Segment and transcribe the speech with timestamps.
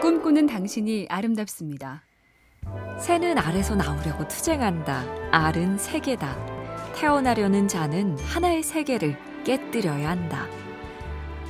[0.00, 2.02] 꿈꾸는 당신이 아름답습니다.
[2.98, 5.04] 새는 알에서 나오려고 투쟁한다.
[5.30, 6.94] 알은 세계다.
[6.94, 10.46] 태어나려는 자는 하나의 세계를 깨뜨려야 한다.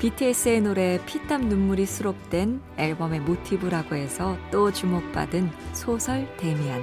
[0.00, 6.82] BTS의 노래 피땀 눈물이 수록된 앨범의 모티브라고 해서 또 주목받은 소설 데미안.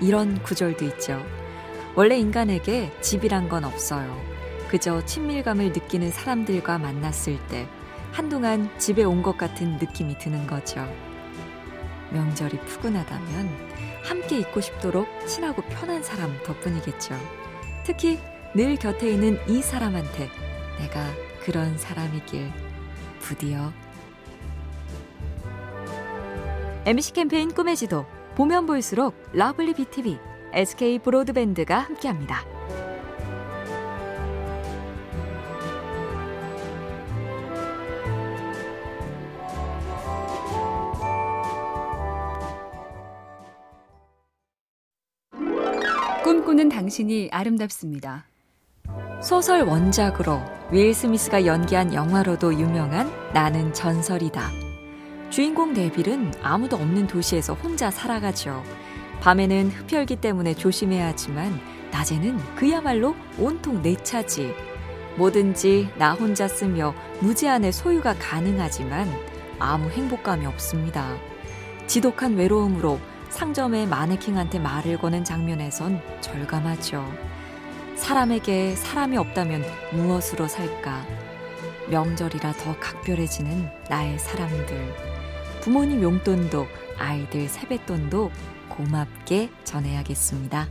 [0.00, 1.24] 이런 구절도 있죠.
[1.94, 4.20] 원래 인간에게 집이란 건 없어요.
[4.68, 7.68] 그저 친밀감을 느끼는 사람들과 만났을 때
[8.12, 10.86] 한동안 집에 온 것 같은 느낌이 드는 거죠.
[12.12, 13.48] 명절이 푸근하다면
[14.04, 17.14] 함께 있고 싶도록 친하고 편한 사람 덕분이겠죠.
[17.84, 18.18] 특히
[18.54, 20.28] 늘 곁에 있는 이 사람한테
[20.78, 21.06] 내가
[21.44, 22.52] 그런 사람이길
[23.20, 23.72] 부디어
[26.84, 28.04] MC 캠페인 꿈의 지도
[28.34, 30.18] 보면 볼수록 lovely BTV,
[30.52, 32.51] SK 브로드밴드가 함께합니다.
[46.32, 48.24] 꿈꾸는 당신이 아름답습니다.
[49.22, 54.50] 소설 원작으로 윌 스미스가 연기한 영화로도 유명한 나는 전설이다.
[55.28, 58.62] 주인공 네빌은 아무도 없는 도시에서 혼자 살아가죠.
[59.20, 64.54] 밤에는 흡혈기 때문에 조심해야 하지만 낮에는 그야말로 온통 내 차지.
[65.18, 69.06] 뭐든지 나 혼자 쓰며 무제한의 소유가 가능하지만
[69.58, 71.14] 아무 행복감이 없습니다.
[71.86, 72.98] 지독한 외로움으로
[73.32, 77.04] 상점의 마네킹한테 말을 거는 장면에선 절감하죠.
[77.96, 81.04] 사람에게 사람이 없다면 무엇으로 살까?
[81.88, 84.94] 명절이라 더 각별해지는 나의 사람들.
[85.62, 86.66] 부모님 용돈도
[86.98, 88.30] 아이들 세뱃돈도
[88.68, 90.68] 고맙게 전해야겠습니다.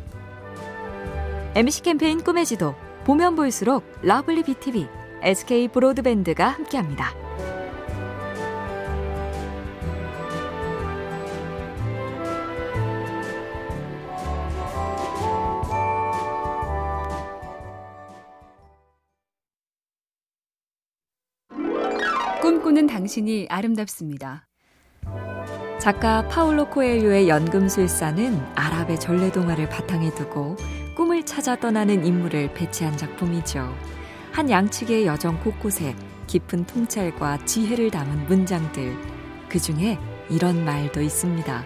[1.56, 4.88] MC 캠페인 꿈의 지도 보면 볼수록 lovely BTV,
[5.24, 7.21] SK 브로드밴드가 함께합니다.
[22.52, 24.46] 꿈꾸는 당신이 아름답습니다.
[25.80, 30.58] 작가 파울로 코엘료의 연금술사는 아랍의 전래 동화를 바탕에 두고
[30.94, 33.74] 꿈을 찾아 떠나는 인물을 배치한 작품이죠.
[34.34, 35.96] 한 양측의 여정 곳곳에
[36.28, 38.98] 깊은 통찰과 지혜를 담은 문장들.
[39.48, 39.98] 그 중에
[40.30, 41.64] 이런 말도 있습니다.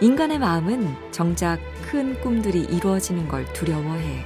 [0.00, 4.24] 인간의 마음은 정작 큰 꿈들이 이루어지는 걸 두려워해.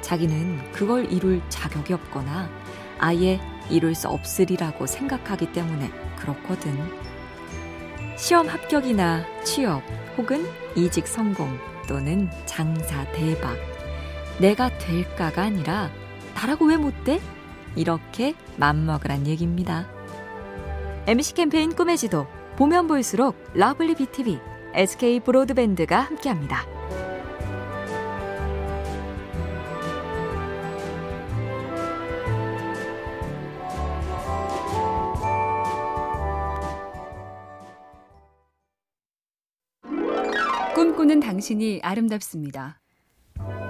[0.00, 2.50] 자기는 그걸 이룰 자격이 없거나
[2.98, 3.38] 아예
[3.70, 6.78] 이룰 수 없으리라고 생각하기 때문에 그렇거든.
[8.16, 9.82] 시험 합격이나 취업
[10.16, 11.58] 혹은 이직 성공
[11.88, 13.56] 또는 장사 대박.
[14.38, 15.90] 내가 될까가 아니라
[16.34, 17.20] 나라고 왜 못 돼?
[17.76, 19.88] 이렇게 맘먹으란 얘기입니다.
[21.06, 22.26] MC 캠페인 꿈의 지도
[22.56, 24.38] 보면 볼수록 lovely BTV,
[24.74, 26.73] SK 브로드밴드가 함께합니다.
[41.04, 42.80] 꿈꾸는 당신이 아름답습니다.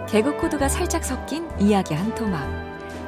[0.09, 2.41] 개그 코드가 살짝 섞인 이야기 한 토막.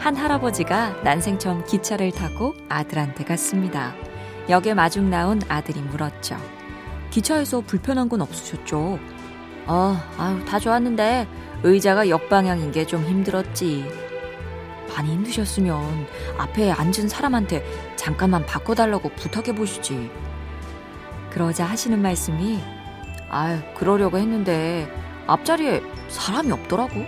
[0.01, 3.95] 한 할아버지가 난생 처음 기차를 타고 아들한테 갔습니다.
[4.49, 6.37] 역에 마중 나온 아들이 물었죠.
[7.11, 8.99] 기차에서 불편한 건 없으셨죠?
[9.67, 11.29] 어, 아유, 다 좋았는데
[11.63, 13.85] 의자가 역방향인 게 좀 힘들었지.
[14.89, 16.07] 많이 힘드셨으면
[16.39, 17.65] 앞에 앉은 사람한테
[17.95, 20.11] 잠깐만 바꿔달라고 부탁해 보시지.
[21.31, 22.76] 그러자 하시는 말씀이
[23.29, 24.91] 아유, 그러려고 했는데
[25.27, 27.05] 앞자리에 사람이 없더라고.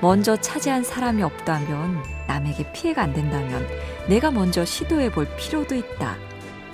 [0.00, 3.66] 먼저 차지한 사람이 없다면 남에게 피해가 안 된다면
[4.08, 6.16] 내가 먼저 시도해 볼 필요도 있다.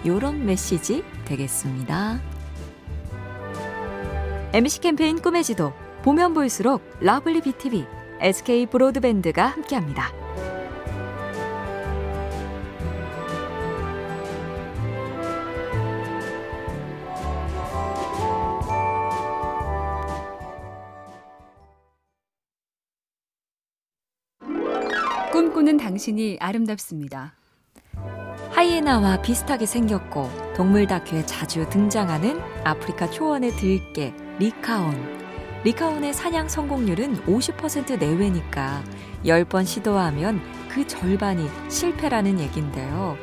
[0.05, 2.21] 요런 메시지 되겠습니다.
[4.53, 7.87] MC 캠페인 꿈의 지도 보면 볼수록 lovely BTV,
[8.21, 10.20] SK 브로드밴드가 함께합니다.
[25.33, 27.35] 꿈꾸는 당신이 아름답습니다.
[28.51, 35.21] 하이에나와 비슷하게 생겼고 동물 다큐에 자주 등장하는 아프리카 초원의 들개 리카온.
[35.63, 38.83] 리카온의 사냥 성공률은 50% 내외니까
[39.25, 43.17] 10번 시도하면 그 절반이 실패라는 얘긴데요.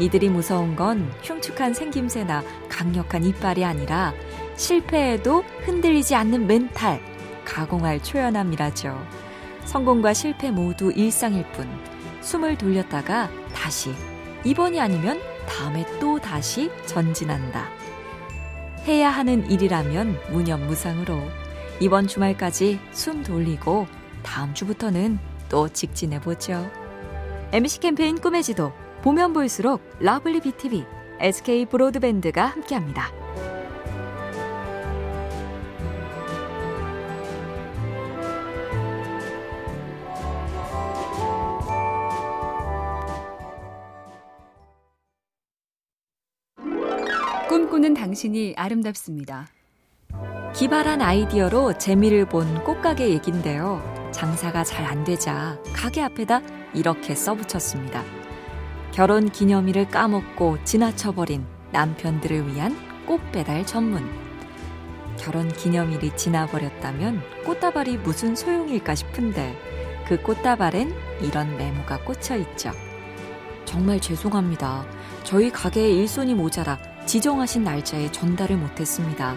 [0.00, 4.12] 이들이 무서운 건 흉측한 생김새나 강력한 이빨이 아니라
[4.56, 7.00] 실패해도 흔들리지 않는 멘탈,
[7.46, 9.27] 가공할 초연함이라죠.
[9.68, 11.68] 성공과 실패 모두 일상일 뿐
[12.22, 13.92] 숨을 돌렸다가 다시
[14.42, 17.68] 이번이 아니면 다음에 또 다시 전진한다.
[18.86, 21.20] 해야 하는 일이라면 무념무상으로
[21.80, 23.86] 이번 주말까지 숨 돌리고
[24.22, 25.18] 다음 주부터는
[25.50, 26.70] 또 직진해보죠.
[27.52, 28.72] MC 캠페인 꿈의 지도
[29.02, 30.86] 보면 볼수록 lovely BTV,
[31.20, 33.17] SK 브로드밴드가 함께합니다.
[47.78, 49.46] 꿈꾸는 당신이 아름답습니다.
[50.52, 54.10] 기발한 아이디어로 재미를 본 꽃가게 얘긴데요.
[54.12, 56.40] 장사가 잘 안 되자 가게 앞에다
[56.74, 58.02] 이렇게 써붙였습니다.
[58.90, 62.76] 결혼 기념일을 까먹고 지나쳐버린 남편들을 위한
[63.06, 64.02] 꽃 배달 전문.
[65.16, 69.56] 결혼 기념일이 지나버렸다면 꽃다발이 무슨 소용일까 싶은데
[70.08, 70.92] 그 꽃다발엔
[71.22, 72.72] 이런 메모가 꽂혀 있죠.
[73.64, 74.84] 정말 죄송합니다.
[75.22, 79.34] 저희 가게에 일손이 모자라 지정하신 날짜에 전달을 못했습니다.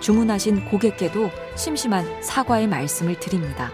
[0.00, 3.70] 주문하신 고객께도 심심한 사과의 말씀을 드립니다.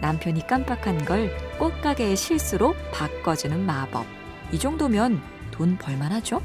[0.00, 4.06] 남편이 깜빡한 걸 꽃가게의 실수로 바꿔주는 마법.
[4.52, 5.20] 이 정도면
[5.50, 6.40] 돈 벌만하죠?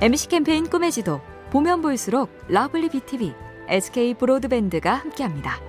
[0.00, 1.20] MC 캠페인 꿈의 지도
[1.50, 3.34] 보면 볼수록 lovely BTV,
[3.66, 5.67] SK 브로드밴드가 함께합니다.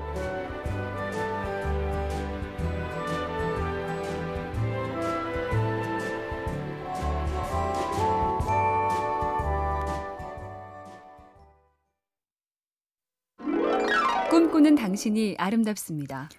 [14.59, 16.29] 꿈꾸는 당신이 아름답습니다.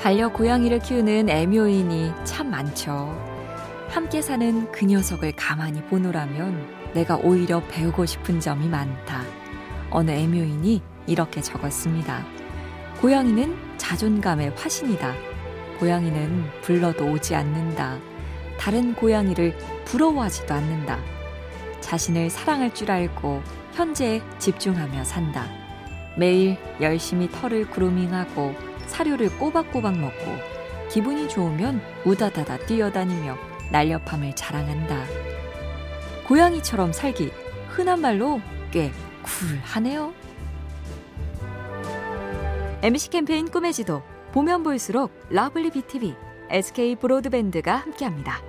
[0.00, 3.12] 반려 고양이를 키우는 애묘인이 참 많죠.
[3.88, 9.24] 함께 사는 그 녀석을 가만히 보노라면 내가 오히려 배우고 싶은 점이 많다.
[9.90, 12.24] 어느 애묘인이 이렇게 적었습니다.
[13.00, 15.12] 고양이는 자존감의 화신이다.
[15.80, 17.98] 고양이는 불러도 오지 않는다.
[18.56, 21.00] 다른 고양이를 부러워하지도 않는다.
[21.80, 23.42] 자신을 사랑할 줄 알고
[23.72, 25.69] 현재에 집중하며 산다.
[26.16, 28.54] 매일 열심히 털을 grooming하고
[28.86, 30.36] 사료를 꼬박꼬박 먹고
[30.90, 33.36] 기분이 좋으면 우다다다 뛰어다니며
[33.70, 35.04] 날렵함을 자랑한다.
[36.26, 37.32] 고양이처럼 살기
[37.68, 38.40] 흔한 말로
[38.70, 38.92] 꽤
[39.22, 40.12] 쿨하네요.
[42.82, 44.02] MC 캠페인 꿈의 지도
[44.32, 46.14] 보면 볼수록 lovely BTV,
[46.50, 48.40] SK 브로드밴드가 함께합니다.